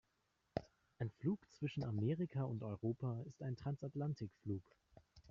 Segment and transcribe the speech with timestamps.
[0.97, 4.63] Ein Flug zwischen Amerika und Europa ist ein Transatlantikflug.